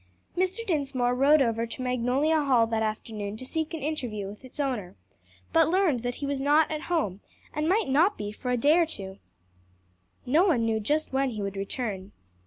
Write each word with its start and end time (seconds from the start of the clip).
Mr. 0.35 0.65
Dinsmore 0.65 1.13
rode 1.13 1.43
over 1.43 1.67
to 1.67 1.81
Magnolia 1.83 2.41
Hall 2.43 2.65
that 2.65 2.81
afternoon 2.81 3.37
to 3.37 3.45
seek 3.45 3.71
an 3.75 3.81
interview 3.83 4.25
with 4.27 4.43
its 4.43 4.59
owner; 4.59 4.95
but 5.53 5.69
learned 5.69 5.99
that 6.01 6.15
he 6.15 6.25
was 6.25 6.41
not 6.41 6.71
at 6.71 6.81
home, 6.89 7.21
and 7.53 7.69
might 7.69 7.87
not 7.87 8.17
be 8.17 8.31
for 8.31 8.49
a 8.49 8.57
day 8.57 8.79
or 8.79 8.87
two. 8.87 9.19
No 10.25 10.47
one 10.47 10.65
knew 10.65 10.79
just 10.79 11.13
when 11.13 11.29
he 11.29 11.43
would 11.43 11.55
return. 11.55 12.13